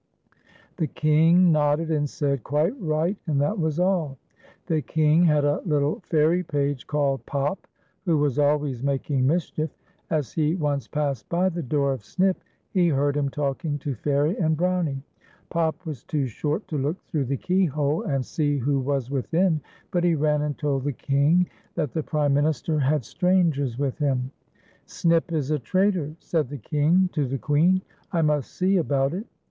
The 0.77 0.87
King 0.87 1.51
nodded, 1.51 1.91
and 1.91 2.09
said," 2.09 2.43
Quite 2.43 2.73
right," 2.81 3.17
and 3.27 3.39
that 3.39 3.59
was 3.59 3.79
all. 3.79 4.17
The 4.65 4.81
King 4.81 5.25
had 5.25 5.45
a 5.45 5.61
little 5.63 5.99
fairy 5.99 6.41
page 6.41 6.87
called 6.87 7.23
Pop, 7.27 7.67
wlio 8.07 8.17
was 8.19 8.39
176 8.39 9.05
FA 9.05 9.11
HUE 9.13 9.17
AND 9.19 9.27
BROWNIE. 9.27 9.33
always 9.35 9.55
making 9.61 9.61
mischief. 9.61 9.69
As 10.09 10.33
he 10.33 10.55
once 10.55 10.87
passed 10.87 11.29
by 11.29 11.49
the 11.49 11.61
door 11.61 11.93
of 11.93 12.03
Snip 12.03 12.37
he 12.71 12.87
heard 12.87 13.15
him 13.15 13.29
talking 13.29 13.77
to 13.77 13.93
Fairy 13.93 14.35
and 14.39 14.57
Brownie. 14.57 15.03
Pop 15.51 15.75
was 15.85 16.01
too 16.03 16.25
short 16.25 16.67
to 16.69 16.79
look 16.79 16.99
through 17.03 17.25
the 17.25 17.37
ke}' 17.37 17.69
hole 17.69 18.01
and 18.01 18.25
see 18.25 18.57
who 18.57 18.79
was 18.79 19.11
within, 19.11 19.61
but 19.91 20.03
he 20.03 20.15
ran 20.15 20.41
and 20.41 20.57
told 20.57 20.83
the 20.85 20.93
King 20.93 21.47
that 21.75 21.93
the 21.93 22.01
prime 22.01 22.33
minister 22.33 22.79
had 22.79 23.05
strangers 23.05 23.77
with 23.77 23.99
him." 23.99 24.31
Snip 24.87 25.31
is 25.31 25.51
a 25.51 25.59
traitor," 25.59 26.15
said 26.17 26.49
the 26.49 26.57
King 26.57 27.07
to 27.13 27.27
the 27.27 27.37
Queen," 27.37 27.83
I 28.11 28.23
must 28.23 28.51
see 28.55 28.77
about 28.77 29.13
it." 29.13 29.27